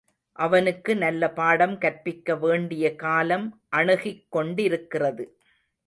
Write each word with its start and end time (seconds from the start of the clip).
அவனுக்கு 0.35 0.97
நல்ல 0.97 1.29
பாடம் 1.31 1.77
கற்பிக்க 1.77 2.35
வேண்டிய 2.35 2.95
காலம் 2.95 3.47
அணுகிக் 3.69 4.25
கொண்டிருக்கிறது. 4.29 5.25